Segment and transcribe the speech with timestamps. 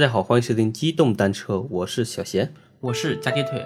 [0.00, 2.54] 大家好，欢迎收听机动单车，我是小贤。
[2.80, 3.62] 我是加鸡腿。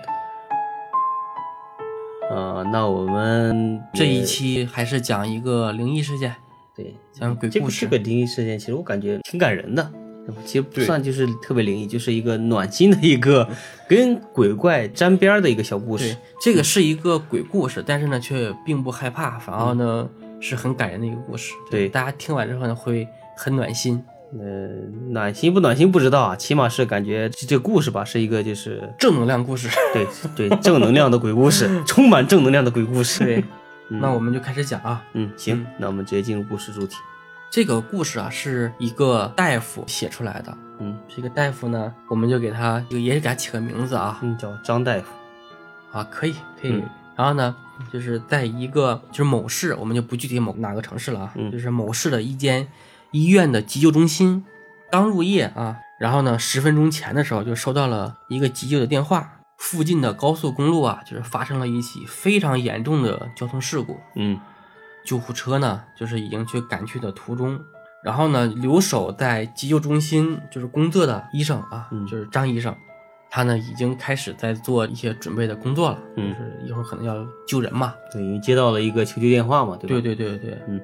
[2.28, 6.34] 呃，那我们这一期还是讲一个灵异事件，
[6.74, 9.88] 对讲鬼故事这个灵异事件，其实我感觉挺感人的。
[10.44, 13.48] 其实不算就是特别灵异，就是一个暖心的一个
[13.88, 20.10] 跟鬼怪沾边儿的一个小故对事。，这个是一个鬼故事，但是呢却并不害怕，反而呢
[20.40, 21.52] 是很感人的一个故事。
[21.70, 23.06] 对大家听完之后呢会
[23.36, 24.04] 很暖心。
[24.32, 24.68] 呃，
[25.10, 29.68] 暖心不暖心不知道啊，起码是感觉这这个故事吧，是一个就是正能量故事。
[29.94, 33.24] 对对正能量的鬼故事，充满正能量的鬼故事。
[33.24, 33.44] 对，
[33.90, 35.04] 嗯那我们就开始讲啊。
[35.12, 36.96] 嗯，行，那我们直接进入故事主题。
[37.50, 40.56] 这个故事啊是一个大夫写出来的。
[40.80, 45.04] 嗯这个大夫呢，我们就给他就也给他起个名字啊嗯，叫张大夫。
[45.92, 46.72] 啊，可以可以。
[46.72, 46.82] 嗯
[47.16, 47.54] 然后呢，
[47.92, 52.66] 就是在一个就是某市，我们就不具体某哪个城市了啊，嗯就是某市的一间
[53.14, 54.44] 医院的急救中心，
[54.90, 64.36] 刚入夜啊，然后呢，十分钟前的时候就收到了一个急救的电话，附近的高速公路啊，就是发生了一起非常严重的交通事故，嗯
[65.04, 67.60] 救护车呢，就是已经去赶去的途中。
[68.02, 72.74] 然后呢，留守在急救中心就是工作的医生啊，嗯就是张医生，
[73.30, 77.94] 他呢已经开始在做一些准备的工作了，嗯就是一会儿可能要救人嘛。
[78.12, 79.88] 对，因为接到了一个求救电话嘛，对吧？
[79.88, 80.80] 对对对对，嗯，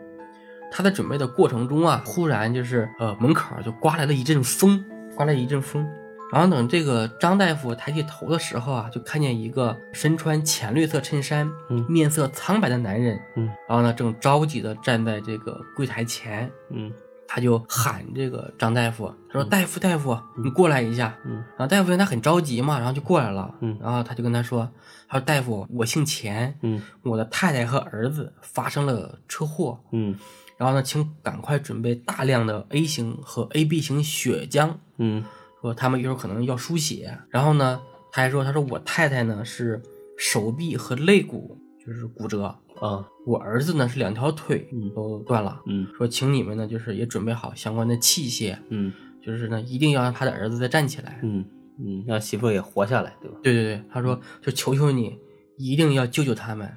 [0.70, 4.84] 他在准备的过程中啊，忽然就是呃门口就刮来了一阵风，
[5.16, 5.86] 刮来一阵风。
[6.32, 16.92] 然后等这个张大夫抬起头的时候啊，就看见一个身穿浅绿色衬衫、嗯面色苍白的男人，嗯然后呢正着急的站在这个柜台前，嗯
[17.26, 23.54] 他就喊这个张大夫，他说：“大夫，大夫，你过来一下。”嗯然后大夫因为他很着急嘛，然后就过来了。
[23.60, 24.68] 嗯然后他就跟他说
[25.08, 30.16] ：“他说大夫，我姓钱，嗯我的太太和儿子发生了车祸，嗯
[30.60, 35.24] 然后呢，请赶快准备大量的 A 型和 AB 型血浆，嗯
[35.62, 37.16] 说他们一会儿可能要输血。
[37.30, 37.80] 然后呢，
[38.12, 39.82] 他还说，他说我太太呢是
[40.18, 42.44] 手臂和肋骨就是骨折，
[42.78, 45.62] 啊我儿子呢是两条腿嗯都断了。
[45.64, 48.92] 嗯说请你们呢就是也准备好相关的器械，嗯
[49.24, 51.20] 就是呢一定要让他的儿子再站起来。
[51.22, 51.42] 嗯
[51.82, 53.38] 嗯，让媳妇也活下来，对吧？
[53.42, 55.16] 对对对，他说就求求你，
[55.56, 56.70] 一定要救救他们。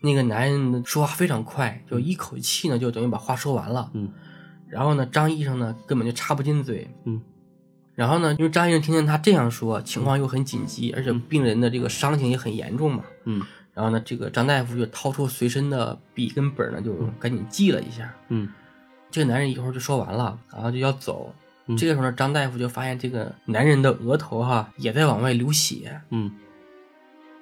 [0.00, 3.90] 那个男人呢说话非常快，就一口气呢就等于把话说完了。
[3.94, 4.10] 嗯
[4.68, 6.88] 然后呢，张医生呢根本就插不进嘴。
[7.04, 7.20] 嗯
[7.94, 13.02] 然后呢，因为张医生听见他这样说，情况又很紧急，而且病人的这个伤情也很严重嘛。
[13.24, 13.42] 嗯
[13.74, 18.14] 然后呢，这个张大夫就掏出随身的笔跟本呢，就赶紧记了一下。
[18.28, 18.48] 嗯
[19.10, 21.34] 这个男人一会儿就说完了，然后就要走。
[21.66, 26.30] 嗯这个时候呢，张大夫就发现这个男人的额头哈也在往外流血，嗯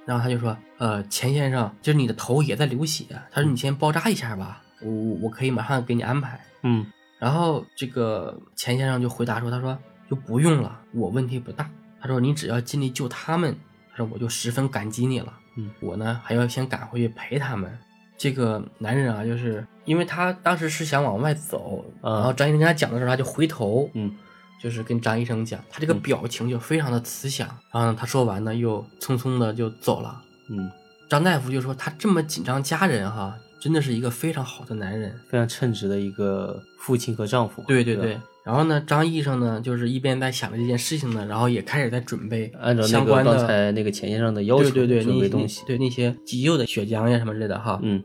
[0.07, 4.91] 然后他就说：“呃，钱先生，就是你的头也在流血。”他说：“你先包扎一下吧，我
[5.21, 6.87] 我可以马上给你安排。”嗯
[7.19, 9.77] 然后这个钱先生就回答说：“他说
[10.09, 11.69] 就不用了，我问题不大。
[12.01, 13.57] 他说你只要尽力救他们，
[13.91, 15.33] 他说我就十分感激你了。
[15.57, 17.77] 嗯我呢还要先赶回去陪他们。”
[18.19, 24.15] 这个男人啊，就是因为他当时是想往外走，呃然后张医生跟他讲的时候，他就回头，嗯
[24.63, 27.47] 就是跟张医生讲，他这个嗯表情就非常的慈祥。
[27.73, 30.23] 然后呢，他说完呢，又匆匆的就走了。
[30.49, 30.71] 嗯，
[31.09, 35.19] 张大夫就说他这么紧张家人哈，真的是一个非常好的男人。
[35.29, 37.61] 非常称职的一个父亲和丈夫。
[37.63, 38.19] 吧对对对。
[38.45, 45.67] 然后呢，张医生呢，就是一边在想着这件事情呢，然后也开始在准备按照那个相关的，刚才那个钱先生的要求，对对对，那准备东西那。
[45.67, 47.81] 对那些急救的血浆呀什么之类的哈。
[47.83, 48.03] 嗯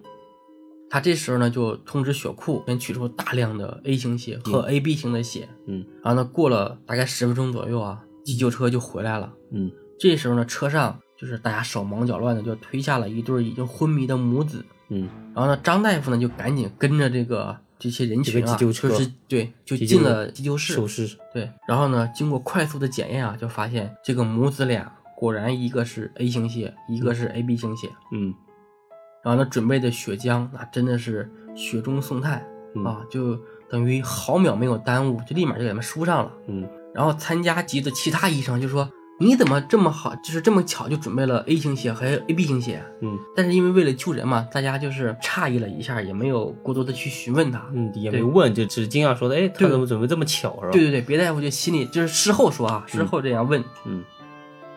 [0.91, 5.47] 他这时候呢，就通知血库，先取出大量的 A 型血和 AB 型的血。
[5.66, 9.31] 嗯然后呢，过了大概十分钟左右啊，急救车就回来了。
[9.52, 14.66] 嗯这时候呢，车上就是大家手忙脚乱的，就推下了一对已经昏迷的母子。
[14.90, 20.78] 嗯然后呢，张大夫呢就赶紧跟着这个这些人群啊，这个急救车就是对，就进了急救室。
[21.34, 27.87] 对，然后呢，经过快速的检验啊，就发现这个母子俩果然一个是 A 型血，一个是 AB 型血。
[28.11, 28.34] 嗯
[29.23, 32.46] 然后呢，准备的血浆那真的是雪中送炭、
[32.76, 33.40] 嗯啊，就
[33.70, 36.32] 等于毫秒没有耽误，就立马就给他们输上了。
[36.47, 47.66] 嗯然后参加急的其他医生就说：“你怎么这么好，就是这么巧就准备了 A 型血和 AB 型血？”嗯但是因为为了救人嘛，大家就是诧异了一下，也没有过多的去询问他。
[47.73, 50.72] 嗯，也没问，就只惊讶说的，哎，他对怎么准备这么巧，是吧？
[50.73, 53.64] 对对对，别大夫就心里就是事后说啊，事后这样问。
[53.85, 54.03] 嗯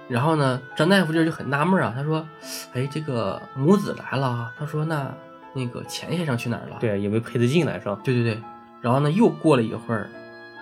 [0.08, 2.26] 然后呢，张大夫这就很纳闷啊，他说
[2.74, 5.12] ：“哎，这个母子来了啊。”他说：“那
[5.54, 7.98] 那个钱先生去哪儿了？”对，也没陪得进来，是吧？
[8.04, 8.42] 对对对。
[8.82, 10.08] 然后呢，又过了一会儿，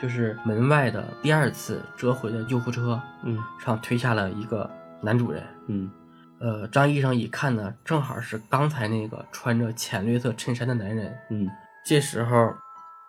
[0.00, 5.42] 就是门外的第二次折回的救护车嗯上推下了一个男主人。
[5.66, 5.90] 嗯
[6.38, 11.16] 呃，张医生一看呢，正好是刚才那个穿着浅绿色衬衫的男人。
[11.30, 11.48] 嗯
[11.84, 12.52] 这时候，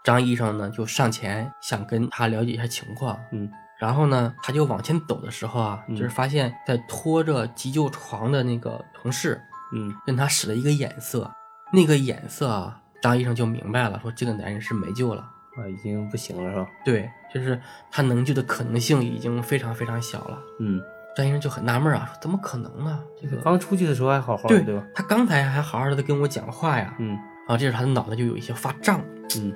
[0.03, 3.19] 张医生呢就上前想跟他了解一下情况。
[3.31, 3.49] 嗯
[3.83, 9.41] 然后呢，他就往前走的时候啊，嗯就是发现在拖着急救床的那个同事
[9.73, 11.29] 嗯跟他使了一个眼色，
[11.73, 15.21] 那个眼色啊，张医生就明白了，说这个男人是没救了。
[15.57, 16.65] 啊，已经不行了是吧？
[16.85, 17.59] 对，就是
[17.91, 20.39] 他能救的可能性已经非常非常小了。
[20.61, 20.81] 嗯，
[21.15, 22.99] 张医生就很纳闷啊，说怎么可能呢？
[23.21, 24.83] 这个刚出去的时候还好好的，对对吧？
[24.95, 29.01] 他刚才还好好的跟我讲话呀，嗯然后这时候他的脑袋就有一些发胀，
[29.37, 29.53] 嗯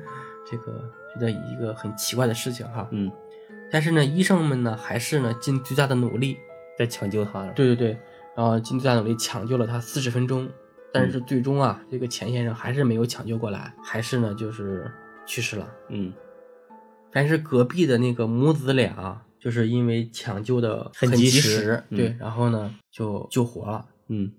[0.50, 0.84] 这个
[1.14, 2.86] 觉得一个很奇怪的事情哈。
[2.90, 3.10] 嗯，
[3.70, 6.36] 但是呢，医生们呢还是呢尽最大的努力，
[6.78, 7.52] 在抢救他了。
[7.52, 7.98] 对对对，
[8.36, 10.48] 然后尽最大努力抢救了他四十分钟，
[10.92, 14.90] 但是最终啊，这个钱先生还是没有抢救过来，还是呢就是
[15.26, 15.68] 去世了。
[15.88, 16.12] 嗯
[17.12, 23.86] 但是隔壁的那个母子俩，就是因为抢救的很及及时嗯对，然后呢就救活了。
[24.08, 24.32] 嗯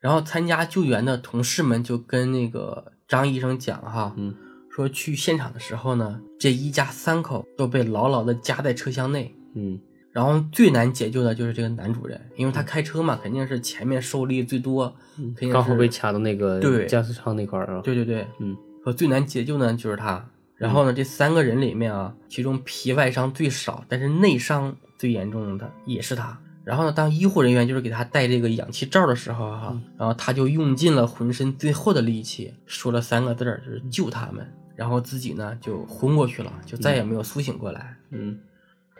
[0.00, 4.34] 然后参加救援的同事们就跟那个张医生讲哈，嗯
[4.74, 9.34] 说去现场的时候呢，这一家三口都被牢牢的夹在车厢内。
[9.54, 9.78] 嗯
[10.10, 17.80] 然后最难解救的就是这个男主人，因为他开车嘛，肯定是前面受力最多，肯定刚好被卡到那个对驾驶舱那块儿啊。
[17.82, 18.54] 对对对，嗯
[18.84, 20.22] 说最难解救呢就是他。
[20.54, 26.38] 然后呢，这三个人里面啊，其中皮外伤最少，但是内伤最严重的也是他。
[26.62, 34.46] 然后呢，当医护人员就是给他戴这个氧气罩的时候哈、然后他就用尽了浑身最后的力气，说了三个字儿，就是救他们。
[34.82, 37.96] 然后自己呢就昏过去了，就再也没有苏醒过来。
[38.10, 38.36] 嗯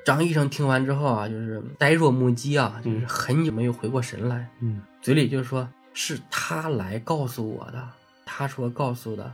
[0.05, 7.89] 张医生听完之后啊，就是呆若木鸡啊，就是很久没有回过神来，嗯嘴里就是说是他来告诉我的，
[8.25, 9.33] 他说告诉的，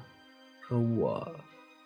[0.67, 1.31] 说我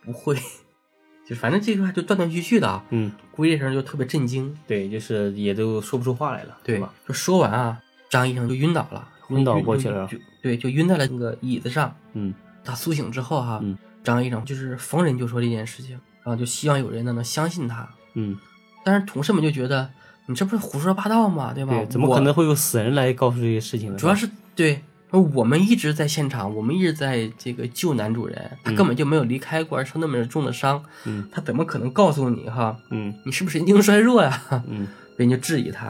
[0.05, 0.37] 不会，
[1.27, 2.85] 就反正这句话就断断续续的啊。
[2.91, 6.95] 嗯，估计这人就特别震惊，对，就是也都说不出话来了，对吧？？
[7.09, 11.93] 就说完啊，张医生就晕倒了，晕倒过去了就就对，就晕在了那个椅子上。
[12.13, 12.33] 嗯
[12.65, 15.93] 他苏醒之后哈、嗯张医生就是逢人就说这件事情，
[16.25, 17.89] 然后就希望有人呢能相信他。
[18.15, 18.37] 嗯，
[18.85, 19.91] 但是同事们就觉得
[20.27, 21.53] 你这不是胡说八道吗？
[21.55, 21.73] 对吧？
[21.75, 23.99] 对，怎么可能会有死人来告诉这些事情呢？
[23.99, 32.77] 主要是对，我们一直在现场，我们一直在这个救男主人，他根本就没有离开过，而受那么重的伤，嗯他怎么可能告诉你哈？
[32.91, 34.43] 嗯你是不是神经衰弱呀？
[34.69, 35.87] 嗯别 人就质疑他，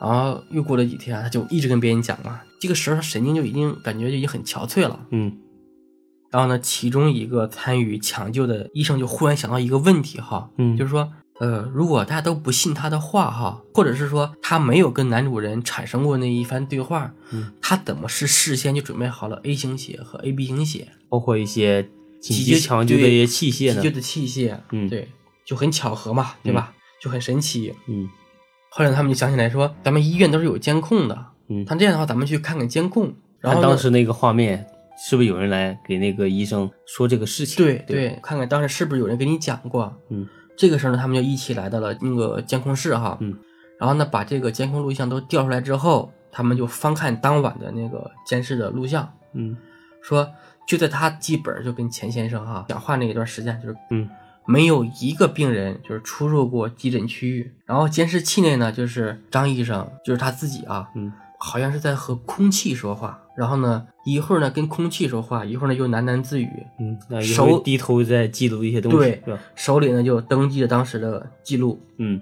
[0.00, 4.98] 然后又过了几天，他就一直跟别人讲嘛，这个时候他神经就已经感觉就已经很憔悴了。
[5.10, 5.36] 嗯
[6.30, 11.10] 然后呢，其中一个参与抢救的医生就忽然想到一个问题哈，嗯就是说，
[11.40, 21.82] 呃，如果大家都不信他的话哈，或者是说他没有跟男主人产生过那一番对话，嗯，他怎么是事先就准备好了 A 型血和 AB 型血，包括一些
[22.20, 23.94] 紧急救抢救的一些器械呢急救？
[23.94, 25.08] 的器械，嗯对，
[25.46, 26.74] 就很巧合嘛，对吧？
[27.00, 27.74] 就很神奇。
[27.86, 28.08] 嗯
[28.70, 31.16] 后来他们就想起来说，咱们医院都是有监控的，
[31.48, 33.14] 嗯，那这样的话，咱们去看看监控。
[33.40, 34.66] 然后当时那个画面，
[34.98, 37.64] 是不是有人来给那个医生说这个事情？
[37.64, 39.96] 对对，对，看看当时是不是有人跟你讲过。
[40.10, 40.26] 嗯。
[40.56, 43.38] 这个时候呢，他们就一起来到了那个监控室哈，嗯，
[43.78, 49.56] 然后呢，把这个监控录像都调出来之后，他们就翻看当晚的那个监视的录像，嗯。
[50.02, 50.28] 说
[50.66, 54.08] 就在他记本就跟钱先生哈讲话那一段时间，就是嗯。
[54.46, 66.48] 没有一个病人就是出入过急诊区域，然后监视器内呢，就是张医生，就是他自己啊，嗯好像是在和空气说话，然后呢，一会儿呢跟空气说话，一会儿呢又喃喃自语，
[66.80, 69.38] 嗯，那一手会儿低头在记录一些东西，对是吧？
[69.54, 71.80] 手里呢就登记着当时的记录。
[71.98, 72.20] 嗯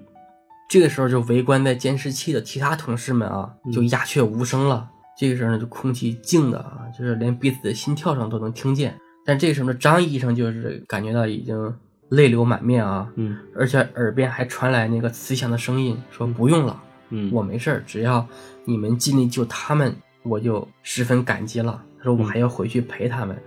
[0.69, 4.89] 这个时候就围观在监视器的其他同事们啊，嗯就鸦雀无声了。
[5.17, 8.93] 这个时候呢，就空气静的啊，就是连彼此的心跳声都能听见。
[9.25, 11.73] 但这个时候呢，张医生就是感觉到已经
[12.09, 18.25] 泪流满面啊，嗯而且耳边还传来那个慈祥的声音，说不用了，嗯，我没事儿，只要
[18.65, 21.83] 你们尽力救他们，我就十分感激了。
[21.97, 23.37] 他说我还要回去陪他们，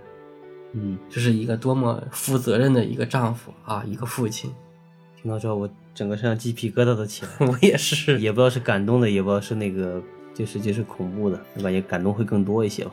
[0.73, 4.51] 嗯，这是一个多么负责任的一个丈夫啊，一个父亲。
[5.21, 10.01] 听到之后我整个身上鸡皮疙瘩都起来， 我也是，也不知道是感动的，也不知道是那个
[10.33, 12.91] 就是就是恐怖的，我感觉感动会更多一些吧。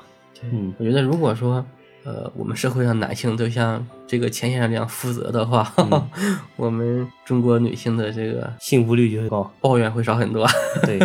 [0.52, 1.64] 嗯我觉得如果说，
[2.04, 6.08] 呃，我们社会上男性都像这个钱先生这样负责的话，嗯
[6.56, 9.50] 我们中国女性的这个幸福率就会高。
[9.60, 10.46] 抱怨会少很多。
[10.84, 10.98] 对，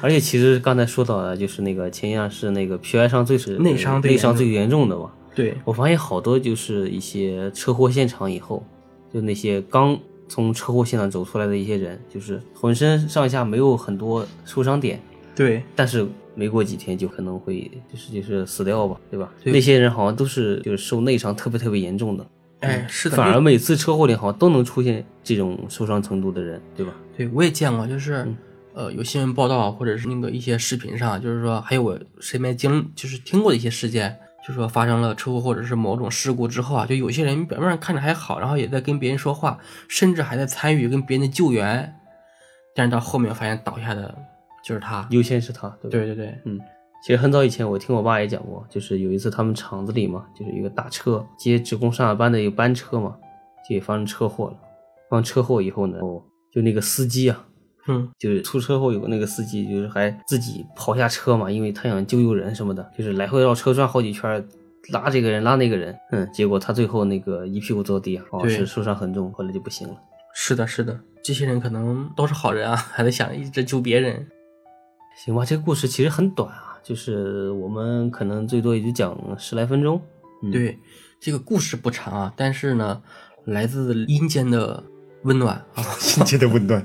[0.00, 5.10] 而且其实刚才说到的，就是那个钱先生是那个皮外伤最是内伤内伤最严重的嘛。
[5.34, 8.64] 对，我发现好多就是一些车祸现场以后，
[9.12, 15.00] 就那些刚从车祸现场走出来的一些人，就是浑身上下没有很多受伤点，
[15.34, 19.30] 对，但是没过几天就可能会就是就是死掉吧，对吧？
[19.42, 22.26] 对那些人好像都是就是受内伤特别特别严重的，
[22.60, 26.92] 哎，是的，反而每次车祸里好像都能出现这种受伤程度的人，对吧？
[27.16, 28.36] 对我也见过，就是、嗯
[28.74, 41.94] 呃，有新闻报道或者是那个一些视频上，就是说还有我身边经就是听过的一些事件，就说发生了车祸或者是某种事故之后啊，就有些人表面上看着还好，然后也在跟别人说话，甚至还在参与跟别人的救援，
[42.74, 44.12] 但是到后面发现倒下的
[44.64, 45.06] 就是他。
[45.10, 45.90] 优先是他，对？
[45.90, 46.58] 对对对，嗯，
[47.04, 53.16] 其实很早以前我听我爸也讲过，就是有一次他们厂子里嘛，就是一个大车接职工上下班的一个班车嘛，
[53.68, 54.56] 就也发生车祸了。
[55.10, 57.46] 发生车祸以后呢，哦，就那个司机啊，
[57.86, 64.42] 嗯就是出车祸有个那个司机，就是还自己跑下车嘛，因为他想救救人什么的，就是来回绕车转好几圈儿，
[64.92, 69.94] 拉这个人拉那个人，嗯，结果他最后那个一屁股坐地，哦，对是受伤很重，后来就不行了。
[70.34, 74.26] 是的，是的，这些人可能都是好人啊，还在想一直救别人。
[75.16, 80.00] 行吧，这个故事其实很短啊，就是我们可能最多也就讲十来分钟。
[80.42, 80.78] 嗯、，对，
[81.20, 83.00] 这个故事不长啊，但是呢，
[83.44, 84.82] 来自阴间的
[85.22, 85.82] 温暖啊，
[86.18, 86.84] 阴间的温暖。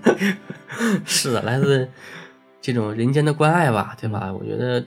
[1.05, 1.87] 是的，来自
[2.61, 4.31] 这种人间的关爱吧，对吧？
[4.31, 4.85] 我觉得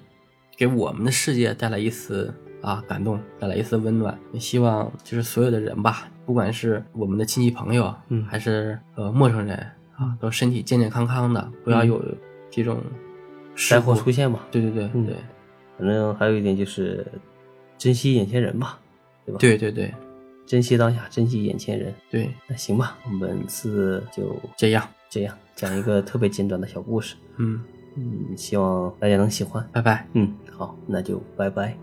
[0.56, 2.32] 给我们的世界带来一丝
[2.62, 4.16] 啊感动，带来一丝温暖。
[4.32, 9.56] 也希望就是所有的人吧，不管是我们的亲戚朋友，嗯还是呃陌生人
[9.96, 12.02] 啊，都身体健健康康的，不要嗯有
[12.50, 13.12] 这种事
[13.56, 14.40] 灾祸出现嘛。
[14.50, 15.16] 对对对嗯对
[15.78, 17.06] 反正还有一点就是
[17.78, 18.78] 珍惜眼前人吧，
[19.26, 19.92] 对吧？，对对对
[20.47, 21.92] 珍惜当下，珍惜眼前人。
[22.11, 27.16] 对，那行吧，我们本次就这样，这样讲一个特别简短的小故事。
[27.38, 27.62] 嗯，
[27.97, 29.66] 嗯，希望大家能喜欢。
[29.73, 30.06] 拜拜。
[30.12, 31.76] 嗯，好，那就拜拜。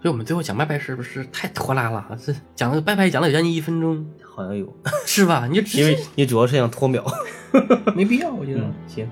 [0.00, 2.18] 所以我们最后讲拜拜是不是太拖拉了？
[2.20, 4.70] 这讲了拜拜讲了有将近一分钟，好像有，
[5.06, 5.46] 是吧？
[5.50, 7.04] 你就因为你主要是想拖秒。
[7.94, 8.60] 没必要，我觉得。
[8.62, 9.08] 嗯，行，